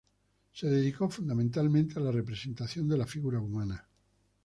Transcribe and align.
Se 0.51 0.65
dedicó 0.67 1.07
fundamentalmente 1.09 1.99
a 1.99 2.01
la 2.01 2.11
representación 2.11 2.89
de 2.89 2.97
la 2.97 3.05
figura 3.05 3.37
humana. 3.39 3.87